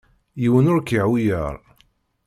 [0.41, 1.55] Yiwen ur k-iεuyer.